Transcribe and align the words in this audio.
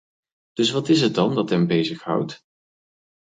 Dus 0.53 0.71
wat 0.71 0.89
is 0.89 1.01
het 1.01 1.13
dan 1.15 1.35
dat 1.35 1.49
hen 1.49 1.67
bezighoudt? 1.67 2.43